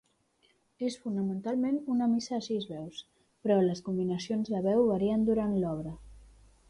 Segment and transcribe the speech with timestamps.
[0.87, 3.03] És fonamentalment una missa a sis veus,
[3.45, 5.95] però les combinacions de veu varien durant l'obra.